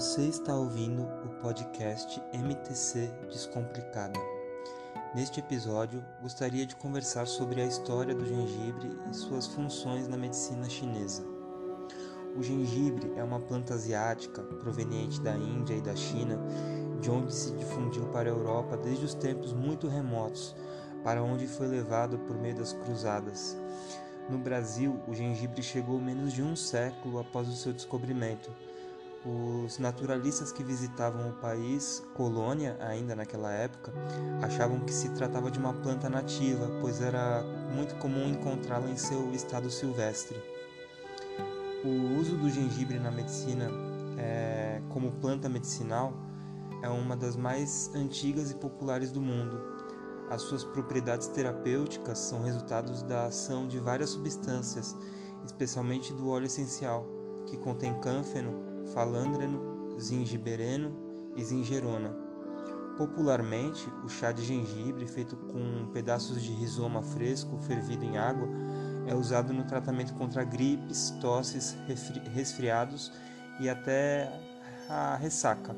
Você 0.00 0.22
está 0.22 0.56
ouvindo 0.56 1.02
o 1.02 1.28
podcast 1.42 2.22
MTC 2.32 3.12
Descomplicada. 3.28 4.18
Neste 5.14 5.40
episódio, 5.40 6.02
gostaria 6.22 6.64
de 6.64 6.74
conversar 6.74 7.26
sobre 7.26 7.60
a 7.60 7.66
história 7.66 8.14
do 8.14 8.24
gengibre 8.24 8.98
e 9.10 9.14
suas 9.14 9.46
funções 9.48 10.08
na 10.08 10.16
medicina 10.16 10.70
chinesa. 10.70 11.22
O 12.34 12.42
gengibre 12.42 13.12
é 13.14 13.22
uma 13.22 13.40
planta 13.40 13.74
asiática 13.74 14.42
proveniente 14.42 15.20
da 15.20 15.36
Índia 15.36 15.74
e 15.74 15.82
da 15.82 15.94
China, 15.94 16.38
de 16.98 17.10
onde 17.10 17.34
se 17.34 17.52
difundiu 17.52 18.06
para 18.06 18.30
a 18.30 18.32
Europa 18.32 18.78
desde 18.78 19.04
os 19.04 19.12
tempos 19.12 19.52
muito 19.52 19.86
remotos, 19.86 20.56
para 21.04 21.22
onde 21.22 21.46
foi 21.46 21.66
levado 21.66 22.18
por 22.20 22.38
meio 22.38 22.56
das 22.56 22.72
cruzadas. 22.72 23.54
No 24.30 24.38
Brasil, 24.38 24.98
o 25.06 25.12
gengibre 25.12 25.62
chegou 25.62 26.00
menos 26.00 26.32
de 26.32 26.42
um 26.42 26.56
século 26.56 27.18
após 27.18 27.46
o 27.46 27.54
seu 27.54 27.74
descobrimento 27.74 28.50
os 29.24 29.78
naturalistas 29.78 30.50
que 30.50 30.62
visitavam 30.62 31.28
o 31.28 31.32
país, 31.34 32.02
colônia 32.14 32.76
ainda 32.80 33.14
naquela 33.14 33.52
época, 33.52 33.92
achavam 34.42 34.80
que 34.80 34.92
se 34.92 35.10
tratava 35.10 35.50
de 35.50 35.58
uma 35.58 35.74
planta 35.74 36.08
nativa, 36.08 36.70
pois 36.80 37.02
era 37.02 37.42
muito 37.74 37.94
comum 37.96 38.26
encontrá-la 38.26 38.88
em 38.88 38.96
seu 38.96 39.30
estado 39.32 39.70
silvestre. 39.70 40.40
O 41.84 42.18
uso 42.18 42.36
do 42.36 42.48
gengibre 42.48 42.98
na 42.98 43.10
medicina 43.10 43.68
é, 44.18 44.80
como 44.88 45.12
planta 45.12 45.48
medicinal 45.48 46.14
é 46.82 46.88
uma 46.88 47.14
das 47.14 47.36
mais 47.36 47.90
antigas 47.94 48.50
e 48.50 48.54
populares 48.54 49.10
do 49.10 49.20
mundo. 49.20 49.60
As 50.30 50.42
suas 50.42 50.64
propriedades 50.64 51.26
terapêuticas 51.28 52.18
são 52.18 52.42
resultados 52.42 53.02
da 53.02 53.26
ação 53.26 53.66
de 53.66 53.78
várias 53.78 54.10
substâncias, 54.10 54.96
especialmente 55.44 56.12
do 56.12 56.28
óleo 56.28 56.46
essencial, 56.46 57.06
que 57.46 57.56
contém 57.56 57.98
cânfeno, 58.00 58.69
falandreno, 58.92 59.98
zingibereno 59.98 60.92
e 61.36 61.44
zingerona. 61.44 62.14
Popularmente, 62.96 63.88
o 64.04 64.08
chá 64.08 64.30
de 64.30 64.44
gengibre, 64.44 65.06
feito 65.06 65.36
com 65.36 65.90
pedaços 65.92 66.42
de 66.42 66.52
rizoma 66.52 67.02
fresco 67.02 67.58
fervido 67.58 68.04
em 68.04 68.18
água, 68.18 68.48
é 69.06 69.14
usado 69.14 69.52
no 69.52 69.64
tratamento 69.64 70.12
contra 70.14 70.44
gripes, 70.44 71.10
tosses, 71.20 71.76
resfriados 72.34 73.10
e 73.58 73.68
até 73.68 74.30
a 74.88 75.16
ressaca. 75.16 75.74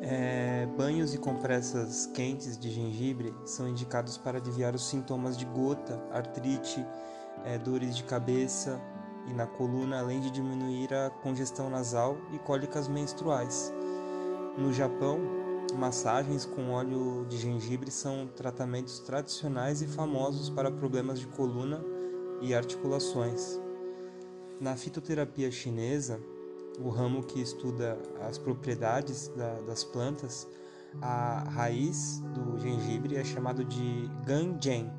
É, 0.00 0.66
banhos 0.76 1.12
e 1.12 1.18
compressas 1.18 2.06
quentes 2.06 2.56
de 2.56 2.70
gengibre 2.70 3.34
são 3.44 3.68
indicados 3.68 4.16
para 4.16 4.38
aliviar 4.38 4.74
os 4.74 4.88
sintomas 4.88 5.36
de 5.36 5.44
gota, 5.44 6.00
artrite, 6.12 6.84
é, 7.44 7.58
dores 7.58 7.96
de 7.96 8.04
cabeça, 8.04 8.80
e 9.28 9.34
na 9.34 9.46
coluna, 9.46 9.98
além 9.98 10.20
de 10.20 10.30
diminuir 10.30 10.92
a 10.92 11.10
congestão 11.10 11.68
nasal 11.68 12.16
e 12.32 12.38
cólicas 12.38 12.88
menstruais. 12.88 13.72
No 14.56 14.72
Japão, 14.72 15.20
massagens 15.76 16.44
com 16.44 16.70
óleo 16.70 17.26
de 17.28 17.36
gengibre 17.36 17.90
são 17.90 18.26
tratamentos 18.26 18.98
tradicionais 19.00 19.82
e 19.82 19.86
famosos 19.86 20.48
para 20.48 20.70
problemas 20.70 21.20
de 21.20 21.26
coluna 21.26 21.84
e 22.40 22.54
articulações. 22.54 23.60
Na 24.60 24.76
fitoterapia 24.76 25.50
chinesa, 25.50 26.20
o 26.80 26.88
ramo 26.88 27.22
que 27.22 27.40
estuda 27.40 27.98
as 28.20 28.38
propriedades 28.38 29.28
da, 29.28 29.60
das 29.60 29.84
plantas, 29.84 30.46
a 31.02 31.44
raiz 31.50 32.20
do 32.34 32.58
gengibre 32.58 33.16
é 33.16 33.24
chamado 33.24 33.64
de 33.64 34.08
ganjian 34.24 34.90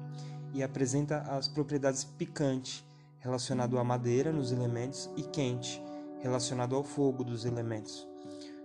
e 0.54 0.64
apresenta 0.64 1.20
as 1.22 1.48
propriedades 1.48 2.04
picante, 2.04 2.86
relacionado 3.20 3.78
à 3.78 3.84
madeira 3.84 4.32
nos 4.32 4.52
elementos, 4.52 5.10
e 5.16 5.24
quente, 5.24 5.82
relacionado 6.20 6.76
ao 6.76 6.84
fogo 6.84 7.24
dos 7.24 7.46
elementos. 7.46 8.08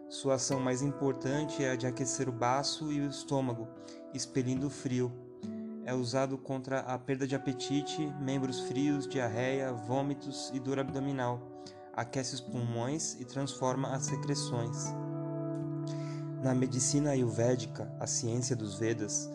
Sua 0.08 0.34
ação 0.34 0.60
mais 0.60 0.80
importante 0.82 1.64
é 1.64 1.70
a 1.70 1.76
de 1.76 1.86
aquecer 1.86 2.28
o 2.28 2.32
baço 2.32 2.92
e 2.92 3.00
o 3.00 3.08
estômago, 3.08 3.66
expelindo 4.12 4.68
o 4.68 4.70
frio. 4.70 5.12
É 5.84 5.92
usado 5.92 6.38
contra 6.38 6.80
a 6.80 6.98
perda 6.98 7.26
de 7.26 7.34
apetite, 7.34 8.00
membros 8.20 8.60
frios, 8.60 9.08
diarreia, 9.08 9.72
vômitos 9.72 10.50
e 10.54 10.60
dor 10.60 10.78
abdominal. 10.78 11.40
Aquece 11.92 12.34
os 12.34 12.40
pulmões 12.40 13.14
e 13.20 13.24
transforma 13.24 13.88
as 13.94 14.04
secreções. 14.04 14.86
Na 16.42 16.54
medicina 16.54 17.10
ayurvédica, 17.10 17.92
a 17.98 18.06
ciência 18.06 18.54
dos 18.54 18.78
Vedas, 18.78 19.30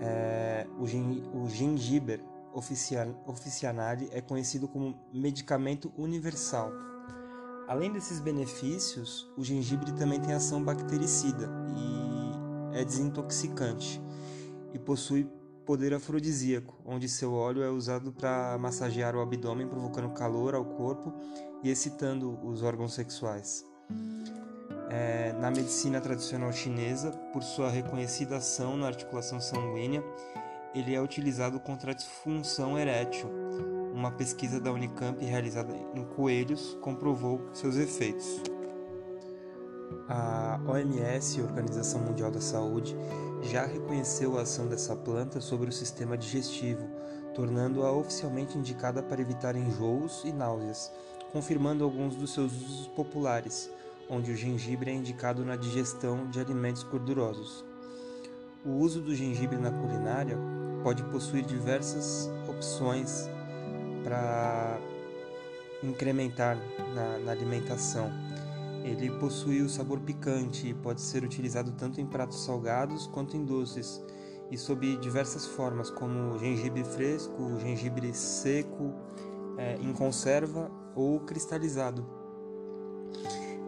é, 0.00 0.66
o, 0.78 0.86
gen, 0.86 1.22
o 1.34 1.48
gengibre 1.48 2.22
officinale 2.52 4.08
é 4.12 4.20
conhecido 4.20 4.68
como 4.68 4.98
medicamento 5.12 5.92
universal. 5.96 6.72
Além 7.68 7.92
desses 7.92 8.18
benefícios, 8.18 9.30
o 9.36 9.44
gengibre 9.44 9.92
também 9.92 10.20
tem 10.20 10.34
ação 10.34 10.62
bactericida 10.62 11.48
e 11.76 12.78
é 12.80 12.84
desintoxicante 12.84 14.00
e 14.72 14.78
possui 14.78 15.28
poder 15.64 15.94
afrodisíaco, 15.94 16.74
onde 16.84 17.08
seu 17.08 17.32
óleo 17.32 17.62
é 17.62 17.70
usado 17.70 18.12
para 18.12 18.58
massagear 18.58 19.14
o 19.14 19.20
abdômen, 19.20 19.68
provocando 19.68 20.10
calor 20.10 20.54
ao 20.54 20.64
corpo 20.64 21.12
e 21.62 21.70
excitando 21.70 22.38
os 22.44 22.62
órgãos 22.62 22.94
sexuais. 22.94 23.64
É, 24.88 25.32
na 25.34 25.50
medicina 25.50 26.00
tradicional 26.00 26.52
chinesa, 26.52 27.12
por 27.32 27.44
sua 27.44 27.70
reconhecida 27.70 28.38
ação 28.38 28.76
na 28.76 28.88
articulação 28.88 29.40
sanguínea, 29.40 30.02
ele 30.74 30.94
é 30.94 31.00
utilizado 31.00 31.58
contra 31.58 31.90
a 31.90 31.94
disfunção 31.94 32.78
erétil. 32.78 33.28
Uma 33.92 34.12
pesquisa 34.12 34.60
da 34.60 34.72
Unicamp 34.72 35.22
realizada 35.24 35.74
em 35.94 36.04
coelhos 36.04 36.78
comprovou 36.80 37.50
seus 37.52 37.76
efeitos. 37.76 38.40
A 40.08 40.60
OMS, 40.66 41.40
Organização 41.40 42.00
Mundial 42.00 42.30
da 42.30 42.40
Saúde, 42.40 42.96
já 43.42 43.66
reconheceu 43.66 44.38
a 44.38 44.42
ação 44.42 44.66
dessa 44.68 44.94
planta 44.94 45.40
sobre 45.40 45.68
o 45.68 45.72
sistema 45.72 46.16
digestivo, 46.16 46.88
tornando-a 47.34 47.92
oficialmente 47.92 48.56
indicada 48.56 49.02
para 49.02 49.20
evitar 49.20 49.56
enjoos 49.56 50.22
e 50.24 50.32
náuseas, 50.32 50.90
confirmando 51.32 51.84
alguns 51.84 52.14
dos 52.16 52.32
seus 52.32 52.52
usos 52.52 52.86
populares, 52.88 53.70
onde 54.08 54.32
o 54.32 54.36
gengibre 54.36 54.90
é 54.90 54.94
indicado 54.94 55.44
na 55.44 55.56
digestão 55.56 56.28
de 56.28 56.40
alimentos 56.40 56.82
gordurosos. 56.82 57.64
O 58.64 58.72
uso 58.72 59.00
do 59.00 59.14
gengibre 59.14 59.56
na 59.56 59.70
culinária 59.70 60.36
pode 60.82 61.02
possuir 61.04 61.44
diversas 61.44 62.30
opções 62.48 63.28
para 64.02 64.78
incrementar 65.82 66.56
na, 66.94 67.18
na, 67.18 67.32
alimentação. 67.32 68.10
Ele 68.84 69.10
possui 69.18 69.62
o 69.62 69.68
sabor 69.68 70.00
picante 70.00 70.68
e 70.68 70.74
pode 70.74 71.00
ser 71.00 71.22
utilizado 71.22 71.72
tanto 71.72 72.00
em 72.00 72.06
pratos 72.06 72.44
salgados 72.44 73.06
quanto 73.06 73.36
em 73.36 73.44
doces, 73.44 74.02
e 74.50 74.58
sob 74.58 74.96
diversas 74.96 75.46
formas, 75.46 75.90
como 75.90 76.38
gengibre 76.38 76.82
fresco, 76.82 77.58
gengibre 77.60 78.12
seco, 78.14 78.92
é, 79.56 79.76
em 79.76 79.92
conserva 79.92 80.70
ou 80.94 81.20
cristalizado. 81.20 82.04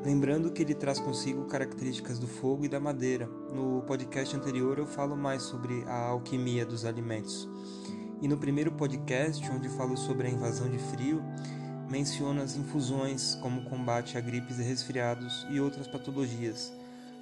Lembrando 0.05 0.51
que 0.51 0.61
ele 0.61 0.75
traz 0.75 0.99
consigo 0.99 1.45
características 1.45 2.19
do 2.19 2.27
fogo 2.27 2.65
e 2.65 2.69
da 2.69 2.81
madeira. 2.81 3.29
No 3.55 3.83
podcast 3.83 4.35
anterior 4.35 4.77
eu 4.77 4.87
falo 4.87 5.17
mais 5.17 5.43
sobre 5.43 5.85
a 5.87 6.09
alquimia 6.09 6.67
dos 6.67 6.85
alimentos. 6.85 7.49
E 8.21 8.27
no 8.27 8.37
primeiro 8.37 8.73
podcast, 8.73 9.49
onde 9.53 9.69
falo 9.69 9.97
sobre 9.97 10.27
a 10.27 10.31
invasão 10.31 10.69
de 10.69 10.79
frio, 10.79 11.23
menciono 11.89 12.43
as 12.43 12.57
infusões 12.57 13.37
como 13.37 13.63
combate 13.71 14.19
a 14.19 14.21
gripes 14.21 14.59
e 14.59 14.63
resfriados 14.65 15.47
e 15.51 15.61
outras 15.61 15.87
patologias. 15.87 16.73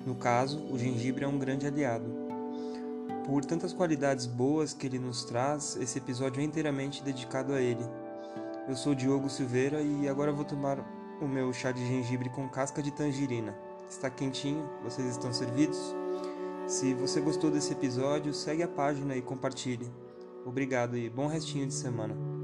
No 0.07 0.15
caso, 0.15 0.59
o 0.73 0.79
gengibre 0.79 1.25
é 1.25 1.29
um 1.29 1.39
grande 1.39 1.67
aliado. 1.67 2.07
Por 3.27 3.45
tantas 3.45 3.75
qualidades 3.75 4.25
boas 4.25 4.73
que 4.73 4.87
ele 4.87 4.99
nos 4.99 5.23
traz, 5.25 5.77
esse 5.77 5.99
episódio 5.99 6.41
é 6.41 6.45
inteiramente 6.45 7.03
dedicado 7.03 7.53
a 7.53 7.61
ele. 7.61 7.85
Eu 8.67 8.75
sou 8.75 8.95
Diogo 8.95 9.29
Silveira 9.29 9.83
e 9.83 10.09
agora 10.09 10.33
vou 10.33 10.47
tomar 10.47 10.83
o 11.21 11.29
meu 11.29 11.53
chá 11.53 11.71
de 11.71 11.87
gengibre 11.87 12.31
com 12.31 12.49
casca 12.49 12.83
de 12.83 12.91
tangerina. 12.91 13.57
Está 13.89 14.09
quentinho? 14.09 14.69
Vocês 14.83 15.09
estão 15.09 15.33
servidos? 15.33 15.95
Se 16.67 16.95
você 16.95 17.21
gostou 17.21 17.51
desse 17.51 17.73
episódio, 17.73 18.33
segue 18.33 18.63
a 18.63 18.69
página 18.69 19.17
e 19.17 19.23
compartilhe. 19.23 19.91
Obrigado 20.47 20.97
e 20.97 21.11
bom 21.11 21.27
restinho 21.27 21.67
de 21.67 21.75
semana. 21.75 22.40